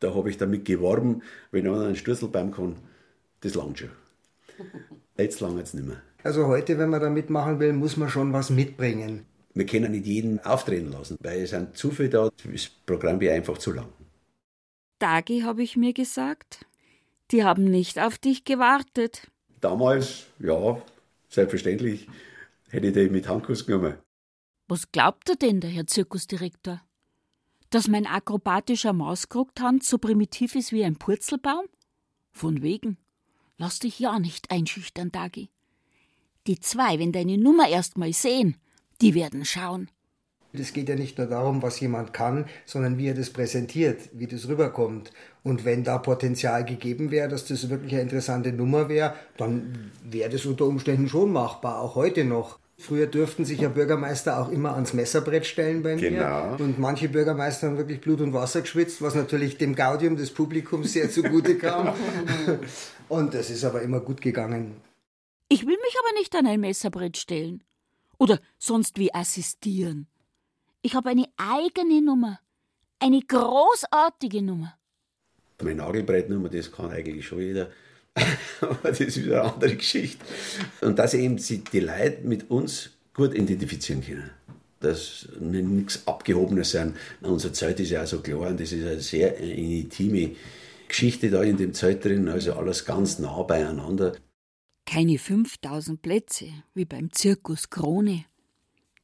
Da 0.00 0.14
habe 0.14 0.28
ich 0.30 0.36
damit 0.36 0.64
geworben, 0.64 1.22
wenn 1.50 1.66
einer 1.66 1.86
einen 1.86 1.96
Stürsel 1.96 2.28
beim 2.28 2.52
kann, 2.52 2.76
das 3.40 3.54
langt 3.54 3.78
schon. 3.78 3.90
Jetzt 5.16 5.40
langt 5.40 5.62
es 5.62 5.74
nicht 5.74 5.86
mehr. 5.86 6.02
Also 6.22 6.46
heute, 6.46 6.78
wenn 6.78 6.90
man 6.90 7.00
da 7.00 7.08
mitmachen 7.08 7.60
will, 7.60 7.72
muss 7.72 7.96
man 7.96 8.10
schon 8.10 8.32
was 8.32 8.50
mitbringen. 8.50 9.24
Wir 9.54 9.66
können 9.66 9.92
nicht 9.92 10.06
jeden 10.06 10.38
auftreten 10.40 10.92
lassen, 10.92 11.16
weil 11.22 11.40
es 11.42 11.50
sind 11.50 11.76
zu 11.76 11.90
viele 11.90 12.10
da, 12.10 12.30
das 12.52 12.68
Programm 12.86 13.20
wäre 13.20 13.34
einfach 13.34 13.58
zu 13.58 13.72
lang. 13.72 13.88
Dagi, 15.00 15.40
habe 15.40 15.62
ich 15.62 15.76
mir 15.76 15.92
gesagt. 15.92 16.66
Die 17.30 17.44
haben 17.44 17.64
nicht 17.64 17.98
auf 17.98 18.18
dich 18.18 18.44
gewartet. 18.44 19.30
Damals, 19.60 20.26
ja, 20.38 20.80
selbstverständlich, 21.28 22.08
hätte 22.68 22.88
ich 22.88 22.94
den 22.94 23.12
mit 23.12 23.28
Handkuss 23.28 23.66
genommen. 23.66 23.98
Was 24.68 24.92
glaubt 24.92 25.28
er 25.28 25.36
denn, 25.36 25.60
der 25.60 25.70
Herr 25.70 25.86
Zirkusdirektor? 25.86 26.80
Dass 27.70 27.88
mein 27.88 28.06
akrobatischer 28.06 28.92
Mauskrugtanz 28.92 29.88
so 29.88 29.98
primitiv 29.98 30.54
ist 30.54 30.72
wie 30.72 30.84
ein 30.84 30.96
Purzelbaum? 30.96 31.66
Von 32.32 32.62
wegen. 32.62 32.96
Lass 33.58 33.78
dich 33.78 33.98
ja 33.98 34.18
nicht 34.18 34.50
einschüchtern, 34.50 35.12
Dagi. 35.12 35.50
Die 36.46 36.58
zwei, 36.58 36.98
wenn 36.98 37.12
deine 37.12 37.36
Nummer 37.36 37.68
erst 37.68 37.98
mal 37.98 38.12
sehen, 38.12 38.56
die 39.00 39.14
werden 39.14 39.44
schauen. 39.44 39.90
Es 40.52 40.72
geht 40.72 40.88
ja 40.88 40.96
nicht 40.96 41.18
nur 41.18 41.26
darum, 41.26 41.62
was 41.62 41.78
jemand 41.80 42.12
kann, 42.12 42.46
sondern 42.66 42.98
wie 42.98 43.08
er 43.08 43.14
das 43.14 43.30
präsentiert, 43.30 44.10
wie 44.12 44.26
das 44.26 44.48
rüberkommt. 44.48 45.12
Und 45.42 45.64
wenn 45.64 45.84
da 45.84 45.98
Potenzial 45.98 46.64
gegeben 46.64 47.10
wäre, 47.10 47.28
dass 47.28 47.44
das 47.46 47.70
wirklich 47.70 47.92
eine 47.92 48.02
interessante 48.02 48.52
Nummer 48.52 48.88
wäre, 48.88 49.14
dann 49.36 49.92
wäre 50.04 50.30
das 50.30 50.46
unter 50.46 50.66
Umständen 50.66 51.08
schon 51.08 51.32
machbar, 51.32 51.80
auch 51.80 51.94
heute 51.94 52.24
noch. 52.24 52.58
Früher 52.80 53.06
dürften 53.06 53.44
sich 53.44 53.60
ja 53.60 53.68
Bürgermeister 53.68 54.40
auch 54.40 54.50
immer 54.50 54.72
ans 54.74 54.94
Messerbrett 54.94 55.44
stellen 55.44 55.82
bei 55.82 55.96
mir. 55.96 56.10
Genau. 56.10 56.56
Und 56.58 56.78
manche 56.78 57.10
Bürgermeister 57.10 57.66
haben 57.66 57.76
wirklich 57.76 58.00
Blut 58.00 58.22
und 58.22 58.32
Wasser 58.32 58.62
geschwitzt, 58.62 59.02
was 59.02 59.14
natürlich 59.14 59.58
dem 59.58 59.74
Gaudium 59.74 60.16
des 60.16 60.30
Publikums 60.30 60.94
sehr 60.94 61.10
zugute 61.10 61.58
kam. 61.58 61.94
und 63.08 63.34
das 63.34 63.50
ist 63.50 63.64
aber 63.64 63.82
immer 63.82 64.00
gut 64.00 64.22
gegangen. 64.22 64.76
Ich 65.50 65.66
will 65.66 65.76
mich 65.76 65.96
aber 66.02 66.18
nicht 66.18 66.34
an 66.34 66.46
ein 66.46 66.60
Messerbrett 66.60 67.18
stellen. 67.18 67.62
Oder 68.16 68.38
sonst 68.58 68.98
wie 68.98 69.12
assistieren. 69.12 70.06
Ich 70.82 70.94
habe 70.94 71.10
eine 71.10 71.26
eigene 71.36 72.00
Nummer. 72.00 72.40
Eine 72.98 73.20
großartige 73.20 74.42
Nummer. 74.42 74.78
Meine 75.62 75.76
Nagelbrettnummer, 75.76 76.48
das 76.48 76.72
kann 76.72 76.90
eigentlich 76.90 77.26
schon 77.26 77.40
jeder. 77.40 77.70
Aber 78.60 78.88
das 78.88 79.00
ist 79.00 79.22
wieder 79.22 79.42
eine 79.42 79.52
andere 79.52 79.76
Geschichte. 79.76 80.24
Und 80.80 80.98
dass 80.98 81.12
eben 81.12 81.36
die 81.36 81.80
Leute 81.80 82.22
mit 82.22 82.50
uns 82.50 82.90
gut 83.12 83.34
identifizieren 83.34 84.02
können. 84.02 84.30
Dass 84.80 85.28
wir 85.38 85.62
nichts 85.62 86.06
Abgehobenes 86.06 86.70
sind. 86.70 86.96
Unsere 87.20 87.52
Zeit 87.52 87.78
ist 87.80 87.90
ja 87.90 88.02
auch 88.02 88.06
so 88.06 88.20
klar 88.20 88.48
und 88.48 88.58
das 88.58 88.72
ist 88.72 88.86
eine 88.86 89.00
sehr 89.00 89.36
intime 89.36 90.36
Geschichte 90.88 91.30
da 91.30 91.42
in 91.42 91.58
dem 91.58 91.74
Zeit 91.74 92.02
drin. 92.02 92.28
Also 92.28 92.54
alles 92.54 92.86
ganz 92.86 93.18
nah 93.18 93.42
beieinander. 93.42 94.16
Keine 94.86 95.18
5000 95.18 96.00
Plätze 96.00 96.46
wie 96.72 96.86
beim 96.86 97.12
Zirkus 97.12 97.68
Krone. 97.68 98.24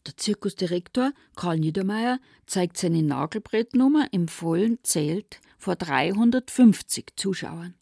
Der 0.07 0.17
Zirkusdirektor 0.17 1.13
Karl 1.35 1.59
Niedermeyer 1.59 2.21
zeigt 2.47 2.77
seine 2.77 3.03
Nagelbrettnummer 3.03 4.07
im 4.13 4.29
vollen 4.29 4.79
Zelt 4.85 5.41
vor 5.59 5.75
350 5.75 7.15
Zuschauern. 7.17 7.75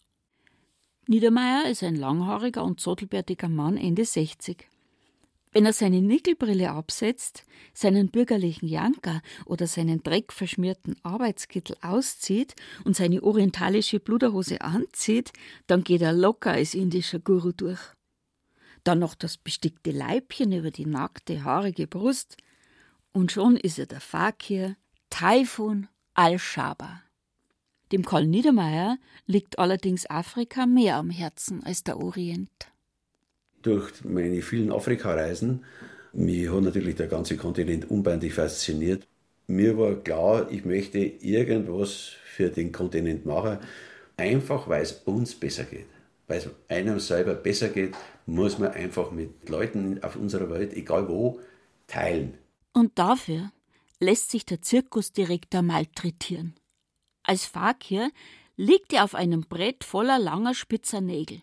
Niedermeyer 1.07 1.69
ist 1.69 1.83
ein 1.83 1.95
langhaariger 1.95 2.63
und 2.63 2.79
zottelbärtiger 2.79 3.47
Mann 3.47 3.77
Ende 3.77 4.05
60. 4.05 4.67
Wenn 5.51 5.67
er 5.67 5.73
seine 5.73 6.01
Nickelbrille 6.01 6.71
absetzt, 6.71 7.45
seinen 7.73 8.09
bürgerlichen 8.09 8.67
Janker 8.67 9.21
oder 9.45 9.67
seinen 9.67 10.01
dreckverschmierten 10.01 10.95
Arbeitskittel 11.03 11.77
auszieht 11.81 12.55
und 12.85 12.95
seine 12.95 13.21
orientalische 13.21 13.99
Bluderhose 13.99 14.61
anzieht, 14.61 15.31
dann 15.67 15.83
geht 15.83 16.01
er 16.01 16.11
locker 16.11 16.51
als 16.53 16.73
indischer 16.73 17.19
Guru 17.19 17.51
durch. 17.51 17.94
Dann 18.85 18.99
noch 18.99 19.15
das 19.15 19.37
bestickte 19.37 19.91
Leibchen 19.91 20.53
über 20.53 20.71
die 20.71 20.85
nackte, 20.85 21.43
haarige 21.43 21.87
Brust 21.87 22.37
und 23.11 23.31
schon 23.31 23.57
ist 23.57 23.79
er 23.79 23.87
der 23.87 23.99
Fakir 23.99 24.75
Taifun 25.09 25.87
al-Shaba. 26.13 27.01
Dem 27.91 28.05
Karl 28.05 28.27
Niedermeyer 28.27 28.97
liegt 29.25 29.57
allerdings 29.57 30.07
Afrika 30.09 30.67
mehr 30.67 30.97
am 30.97 31.09
Herzen 31.09 31.63
als 31.63 31.83
der 31.83 31.97
Orient. 31.99 32.51
Durch 33.63 34.03
meine 34.03 34.43
vielen 34.43 34.71
Afrikareisen, 34.71 35.65
mich 36.13 36.47
hat 36.51 36.61
natürlich 36.61 36.95
der 36.95 37.07
ganze 37.07 37.37
Kontinent 37.37 37.89
unbändig 37.89 38.35
fasziniert. 38.35 39.07
Mir 39.47 39.77
war 39.79 39.95
klar, 39.95 40.51
ich 40.51 40.63
möchte 40.63 40.99
irgendwas 40.99 42.11
für 42.25 42.49
den 42.49 42.71
Kontinent 42.71 43.25
machen, 43.25 43.57
einfach 44.15 44.69
weil 44.69 44.83
es 44.83 44.91
uns 45.05 45.33
besser 45.33 45.63
geht. 45.63 45.87
Weil 46.27 46.39
es 46.39 46.49
einem 46.67 46.99
selber 46.99 47.33
besser 47.33 47.69
geht, 47.69 47.95
muss 48.25 48.57
man 48.57 48.71
einfach 48.71 49.11
mit 49.11 49.49
Leuten 49.49 50.03
auf 50.03 50.15
unserer 50.15 50.49
Welt, 50.49 50.73
egal 50.73 51.07
wo, 51.07 51.39
teilen. 51.87 52.37
Und 52.73 52.97
dafür 52.97 53.51
lässt 53.99 54.31
sich 54.31 54.45
der 54.45 54.61
Zirkusdirektor 54.61 55.61
malträtieren. 55.61 56.55
Als 57.23 57.45
Fakir 57.45 58.11
liegt 58.57 58.93
er 58.93 59.03
auf 59.03 59.15
einem 59.15 59.41
Brett 59.41 59.83
voller 59.83 60.19
langer 60.19 60.53
spitzer 60.53 61.01
Nägel, 61.01 61.41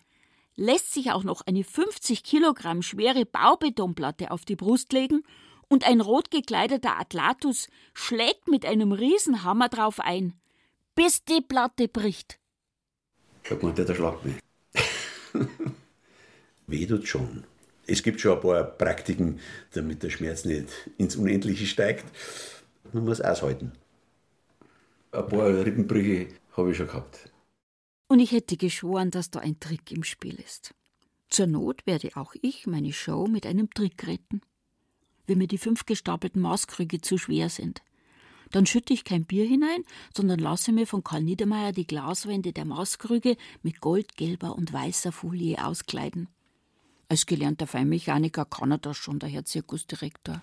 lässt 0.55 0.93
sich 0.93 1.11
auch 1.11 1.23
noch 1.23 1.41
eine 1.41 1.63
50 1.63 2.23
Kilogramm 2.23 2.81
schwere 2.81 3.25
Baubetonplatte 3.25 4.31
auf 4.31 4.45
die 4.45 4.55
Brust 4.55 4.93
legen 4.93 5.23
und 5.67 5.87
ein 5.87 6.01
rot 6.01 6.31
gekleideter 6.31 6.99
Atlatus 6.99 7.67
schlägt 7.93 8.47
mit 8.47 8.65
einem 8.65 8.91
Riesenhammer 8.91 9.69
drauf 9.69 9.99
ein, 9.99 10.33
bis 10.95 11.23
die 11.25 11.41
Platte 11.41 11.87
bricht. 11.87 12.39
Da 13.49 13.55
kommt 13.55 13.77
der 13.77 13.95
Schlag 13.95 14.23
mich. 14.23 14.35
Weh 16.73 17.05
schon. 17.05 17.43
Es 17.85 18.01
gibt 18.01 18.19
schon 18.19 18.35
ein 18.35 18.41
paar 18.41 18.63
Praktiken, 18.63 19.39
damit 19.73 20.03
der 20.03 20.09
Schmerz 20.09 20.45
nicht 20.45 20.89
ins 20.97 21.15
Unendliche 21.15 21.65
steigt. 21.65 22.05
Man 22.91 23.05
muss 23.05 23.21
aushalten. 23.21 23.73
Ein 25.11 25.27
paar 25.27 25.65
Rippenbrüche 25.65 26.27
habe 26.57 26.71
ich 26.71 26.77
schon 26.77 26.87
gehabt. 26.87 27.31
Und 28.07 28.19
ich 28.19 28.31
hätte 28.31 28.57
geschworen, 28.57 29.11
dass 29.11 29.31
da 29.31 29.39
ein 29.39 29.59
Trick 29.59 29.91
im 29.91 30.03
Spiel 30.03 30.35
ist. 30.35 30.73
Zur 31.29 31.47
Not 31.47 31.85
werde 31.85 32.11
auch 32.15 32.35
ich 32.41 32.67
meine 32.67 32.93
Show 32.93 33.27
mit 33.27 33.45
einem 33.45 33.69
Trick 33.69 34.07
retten. 34.07 34.41
Wenn 35.25 35.37
mir 35.37 35.47
die 35.47 35.57
fünf 35.57 35.85
gestapelten 35.85 36.41
Maßkrüge 36.41 37.01
zu 37.01 37.17
schwer 37.17 37.49
sind, 37.49 37.81
dann 38.51 38.65
schütte 38.65 38.93
ich 38.93 39.03
kein 39.03 39.25
Bier 39.25 39.45
hinein, 39.45 39.83
sondern 40.15 40.39
lasse 40.39 40.71
mir 40.71 40.85
von 40.85 41.03
Karl 41.03 41.23
Niedermeyer 41.23 41.71
die 41.71 41.87
Glaswände 41.87 42.53
der 42.53 42.65
Maßkrüge 42.65 43.35
mit 43.63 43.81
goldgelber 43.81 44.55
und 44.55 44.71
weißer 44.71 45.11
Folie 45.11 45.65
auskleiden. 45.65 46.27
Als 47.13 47.27
gelernter 47.27 47.67
Feinmechaniker 47.67 48.43
kann 48.43 48.71
er 48.71 48.79
das 48.79 48.97
schon, 48.97 49.19
der 49.19 49.29
Herr 49.29 49.45
Zirkusdirektor. 49.45 50.41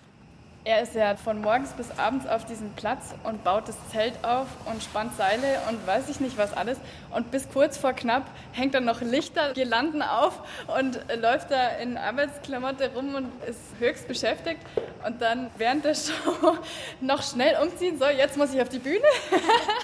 Er 0.63 0.81
ist 0.81 0.95
ja 0.95 1.17
von 1.17 1.41
morgens 1.41 1.73
bis 1.73 1.91
abends 1.99 2.25
auf 2.25 2.45
diesem 2.45 2.69
Platz 2.77 3.13
und 3.25 3.43
baut 3.43 3.67
das 3.67 3.75
Zelt 3.89 4.13
auf 4.23 4.47
und 4.71 4.81
spannt 4.81 5.17
Seile 5.17 5.59
und 5.67 5.85
weiß 5.85 6.07
ich 6.07 6.21
nicht 6.21 6.37
was 6.37 6.53
alles. 6.53 6.77
Und 7.13 7.29
bis 7.29 7.49
kurz 7.49 7.77
vor 7.77 7.91
knapp 7.91 8.23
hängt 8.53 8.73
er 8.73 8.79
noch 8.79 9.01
Lichter, 9.01 9.51
Girlanden 9.53 10.01
auf 10.01 10.43
und 10.79 10.97
läuft 11.19 11.51
da 11.51 11.71
in 11.71 11.97
Arbeitsklamotte 11.97 12.93
rum 12.93 13.15
und 13.15 13.43
ist 13.43 13.59
höchst 13.79 14.07
beschäftigt. 14.07 14.61
Und 15.05 15.21
dann 15.21 15.51
während 15.57 15.83
der 15.83 15.95
Show 15.95 16.57
noch 17.01 17.21
schnell 17.21 17.57
umziehen. 17.61 17.99
So, 17.99 18.05
jetzt 18.05 18.37
muss 18.37 18.53
ich 18.53 18.61
auf 18.61 18.69
die 18.69 18.79
Bühne. 18.79 19.03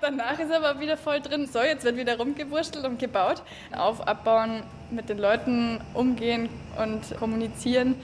Danach 0.00 0.38
ist 0.38 0.50
er 0.50 0.64
aber 0.64 0.80
wieder 0.80 0.96
voll 0.96 1.20
drin. 1.20 1.46
So, 1.46 1.60
jetzt 1.60 1.84
wird 1.84 1.96
wieder 1.96 2.16
rumgewurstelt 2.16 2.84
und 2.84 2.98
gebaut. 2.98 3.42
Auf, 3.76 4.06
abbauen, 4.06 4.62
mit 4.90 5.08
den 5.08 5.18
Leuten 5.18 5.80
umgehen 5.94 6.48
und 6.78 7.16
kommunizieren 7.18 7.96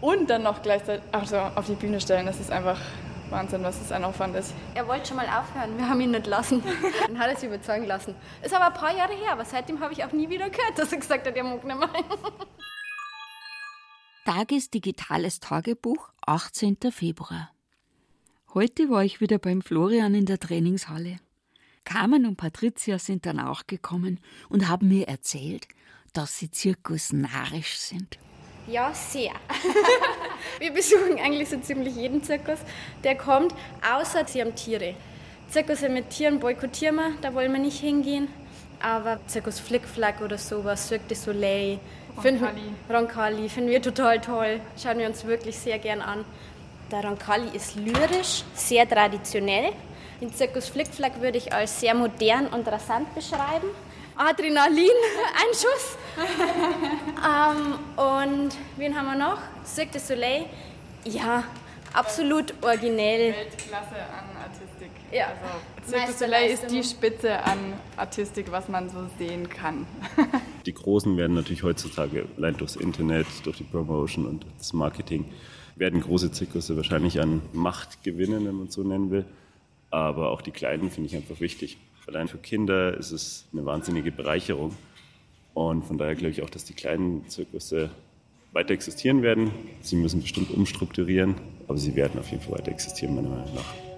und 0.00 0.30
dann 0.30 0.42
noch 0.42 0.62
gleichzeitig 0.62 1.04
also 1.12 1.36
auf 1.36 1.66
die 1.66 1.74
Bühne 1.74 2.00
stellen. 2.00 2.26
Das 2.26 2.40
ist 2.40 2.50
einfach 2.50 2.78
Wahnsinn, 3.30 3.62
was 3.62 3.78
das 3.78 3.92
ein 3.92 4.04
Aufwand 4.04 4.36
ist. 4.36 4.52
Er 4.74 4.86
wollte 4.86 5.08
schon 5.08 5.16
mal 5.16 5.26
aufhören, 5.26 5.78
wir 5.78 5.88
haben 5.88 6.00
ihn 6.00 6.10
nicht 6.10 6.26
lassen. 6.26 6.62
Dann 7.06 7.18
hat 7.18 7.30
er 7.30 7.36
sich 7.36 7.48
überzeugen 7.48 7.86
lassen. 7.86 8.14
Ist 8.42 8.54
aber 8.54 8.66
ein 8.66 8.74
paar 8.74 8.94
Jahre 8.96 9.14
her, 9.14 9.32
aber 9.32 9.44
seitdem 9.44 9.80
habe 9.80 9.92
ich 9.92 10.04
auch 10.04 10.12
nie 10.12 10.28
wieder 10.28 10.50
gehört, 10.50 10.78
dass 10.78 10.92
er 10.92 10.98
gesagt 10.98 11.26
hat, 11.26 11.36
er 11.36 11.44
mag 11.44 11.64
nicht 11.64 11.78
mehr. 11.78 11.88
Tages 14.24 14.70
digitales 14.70 15.40
Tagebuch, 15.40 16.10
18. 16.26 16.78
Februar. 16.90 17.50
Heute 18.54 18.90
war 18.90 19.02
ich 19.02 19.20
wieder 19.20 19.38
beim 19.38 19.62
Florian 19.62 20.14
in 20.14 20.26
der 20.26 20.38
Trainingshalle. 20.38 21.18
Carmen 21.84 22.26
und 22.26 22.36
Patricia 22.36 22.98
sind 22.98 23.26
dann 23.26 23.40
auch 23.40 23.66
gekommen 23.66 24.20
und 24.48 24.68
haben 24.68 24.88
mir 24.88 25.08
erzählt, 25.08 25.66
dass 26.12 26.38
sie 26.38 26.50
zirkusnarisch 26.50 27.78
sind. 27.78 28.18
Ja, 28.66 28.94
sehr. 28.94 29.32
wir 30.60 30.72
besuchen 30.72 31.18
eigentlich 31.18 31.48
so 31.48 31.58
ziemlich 31.58 31.96
jeden 31.96 32.22
Zirkus, 32.22 32.60
der 33.02 33.16
kommt, 33.16 33.54
außer 33.82 34.26
sie 34.26 34.40
haben 34.40 34.54
Tiere. 34.54 34.94
Zirkusse 35.48 35.88
mit 35.88 36.10
Tieren 36.10 36.38
boykottieren 36.38 36.96
wir, 36.96 37.10
da 37.20 37.34
wollen 37.34 37.52
wir 37.52 37.60
nicht 37.60 37.80
hingehen. 37.80 38.28
Aber 38.80 39.20
Zirkus 39.26 39.60
Flickflack 39.60 40.20
oder 40.20 40.38
sowas, 40.38 40.88
Cirque 40.88 41.08
du 41.08 41.14
Soleil, 41.14 41.78
Roncalli. 42.16 42.62
Roncalli 42.90 43.48
finden 43.48 43.70
wir 43.70 43.82
total 43.82 44.20
toll. 44.20 44.60
Schauen 44.80 44.98
wir 44.98 45.06
uns 45.06 45.24
wirklich 45.24 45.56
sehr 45.56 45.78
gern 45.78 46.00
an. 46.00 46.24
Der 46.90 47.04
Roncalli 47.04 47.56
ist 47.56 47.76
lyrisch, 47.76 48.44
sehr 48.54 48.88
traditionell. 48.88 49.72
Den 50.22 50.32
Zirkus 50.32 50.68
Flickflack 50.68 51.20
würde 51.20 51.36
ich 51.36 51.52
als 51.52 51.80
sehr 51.80 51.96
modern 51.96 52.46
und 52.46 52.68
rasant 52.68 53.12
beschreiben. 53.12 53.66
Adrenalin-Einschuss. 54.14 55.96
ähm, 56.16 57.74
und 57.96 58.56
wen 58.76 58.96
haben 58.96 59.06
wir 59.06 59.16
noch? 59.16 59.38
Cirque 59.66 59.94
du 59.94 59.98
Soleil. 59.98 60.44
Ja, 61.04 61.42
absolut 61.92 62.54
originell. 62.62 63.34
Weltklasse 63.34 63.96
an 63.96 64.36
Artistik. 64.44 64.92
Ja. 65.10 65.26
Also 65.80 65.90
Cirque 65.90 66.12
du 66.12 66.12
Soleil 66.12 66.50
ist 66.52 66.70
die 66.70 66.84
Spitze 66.84 67.42
an 67.42 67.58
Artistik, 67.96 68.52
was 68.52 68.68
man 68.68 68.90
so 68.90 68.98
sehen 69.18 69.48
kann. 69.48 69.88
Die 70.66 70.72
Großen 70.74 71.16
werden 71.16 71.34
natürlich 71.34 71.64
heutzutage 71.64 72.26
allein 72.36 72.56
durchs 72.56 72.76
Internet, 72.76 73.26
durch 73.42 73.56
die 73.56 73.64
Promotion 73.64 74.26
und 74.26 74.46
das 74.56 74.72
Marketing, 74.72 75.24
werden 75.74 76.00
große 76.00 76.30
Zirkusse 76.30 76.76
wahrscheinlich 76.76 77.20
an 77.20 77.42
Macht 77.52 78.04
gewinnen, 78.04 78.46
wenn 78.46 78.54
man 78.54 78.68
es 78.68 78.74
so 78.74 78.84
nennen 78.84 79.10
will. 79.10 79.24
Aber 79.92 80.30
auch 80.30 80.40
die 80.40 80.50
Kleinen 80.50 80.90
finde 80.90 81.08
ich 81.08 81.16
einfach 81.16 81.38
wichtig. 81.40 81.76
Allein 82.08 82.26
für 82.26 82.38
Kinder 82.38 82.96
ist 82.96 83.12
es 83.12 83.46
eine 83.52 83.64
wahnsinnige 83.64 84.10
Bereicherung. 84.10 84.74
Und 85.54 85.84
von 85.84 85.98
daher 85.98 86.14
glaube 86.14 86.32
ich 86.32 86.42
auch, 86.42 86.50
dass 86.50 86.64
die 86.64 86.72
kleinen 86.72 87.28
Zirkusse 87.28 87.90
weiter 88.52 88.72
existieren 88.72 89.22
werden. 89.22 89.50
Sie 89.82 89.96
müssen 89.96 90.22
bestimmt 90.22 90.50
umstrukturieren, 90.50 91.34
aber 91.68 91.78
sie 91.78 91.94
werden 91.94 92.18
auf 92.18 92.30
jeden 92.30 92.42
Fall 92.42 92.58
weiter 92.58 92.72
existieren, 92.72 93.14
meiner 93.14 93.28
Meinung 93.28 93.54
nach. 93.54 93.91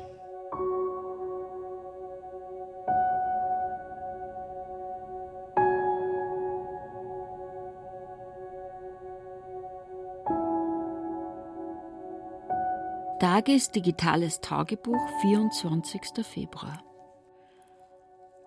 Dages 13.44 13.70
digitales 13.70 14.40
Tagebuch, 14.40 15.06
24. 15.20 16.24
Februar. 16.24 16.82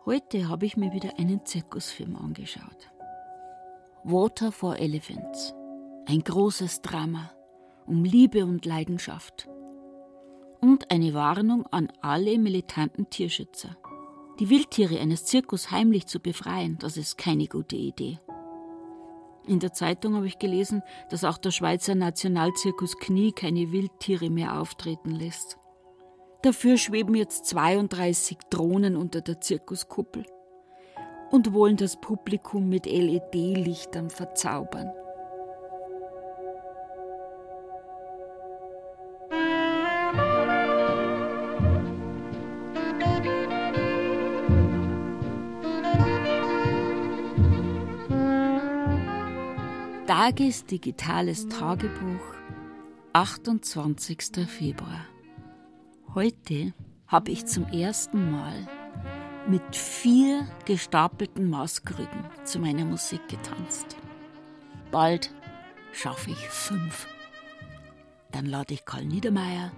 Heute 0.07 0.49
habe 0.49 0.65
ich 0.65 0.75
mir 0.75 0.91
wieder 0.91 1.19
einen 1.19 1.45
Zirkusfilm 1.45 2.15
angeschaut. 2.15 2.91
Water 4.03 4.51
for 4.51 4.79
Elephants. 4.79 5.53
Ein 6.07 6.23
großes 6.23 6.81
Drama 6.81 7.29
um 7.85 8.05
Liebe 8.05 8.43
und 8.43 8.65
Leidenschaft. 8.65 9.47
Und 10.61 10.89
eine 10.89 11.13
Warnung 11.13 11.67
an 11.67 11.91
alle 12.01 12.39
militanten 12.39 13.07
Tierschützer. 13.11 13.77
Die 14.39 14.49
Wildtiere 14.49 14.99
eines 14.99 15.25
Zirkus 15.25 15.69
heimlich 15.69 16.07
zu 16.07 16.19
befreien, 16.19 16.79
das 16.79 16.97
ist 16.97 17.19
keine 17.19 17.47
gute 17.47 17.75
Idee. 17.75 18.19
In 19.47 19.59
der 19.59 19.71
Zeitung 19.71 20.15
habe 20.15 20.27
ich 20.27 20.39
gelesen, 20.39 20.83
dass 21.09 21.23
auch 21.23 21.37
der 21.37 21.51
Schweizer 21.51 21.95
Nationalzirkus 21.95 22.97
Knie 22.97 23.31
keine 23.31 23.71
Wildtiere 23.71 24.29
mehr 24.29 24.59
auftreten 24.59 25.11
lässt. 25.11 25.57
Dafür 26.41 26.77
schweben 26.77 27.15
jetzt 27.15 27.45
32 27.45 28.37
Drohnen 28.49 28.97
unter 28.97 29.21
der 29.21 29.39
Zirkuskuppel 29.39 30.25
und 31.31 31.53
wollen 31.53 31.77
das 31.77 31.99
Publikum 31.99 32.67
mit 32.67 32.85
LED-Lichtern 32.85 34.09
verzaubern. 34.09 34.91
Dages 50.27 50.65
digitales 50.65 51.47
Tagebuch, 51.47 52.35
28. 53.13 54.45
Februar. 54.45 55.05
Heute 56.15 56.73
habe 57.07 57.31
ich 57.31 57.45
zum 57.45 57.65
ersten 57.67 58.29
Mal 58.29 58.67
mit 59.47 59.73
vier 59.73 60.45
gestapelten 60.65 61.49
Maßkrügen 61.49 62.25
zu 62.43 62.59
meiner 62.59 62.83
Musik 62.83 63.25
getanzt. 63.29 63.95
Bald 64.91 65.33
schaffe 65.93 66.31
ich 66.31 66.49
fünf. 66.49 67.07
Dann 68.33 68.47
lade 68.47 68.73
ich 68.73 68.83
Karl 68.83 69.05
Niedermeyer 69.05 69.71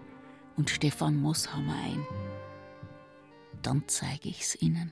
und 0.57 0.71
Stefan 0.71 1.15
Mosshammer 1.15 1.75
ein. 1.75 2.03
Dann 3.61 3.83
zeige 3.85 4.29
ich 4.29 4.41
es 4.41 4.59
ihnen. 4.63 4.91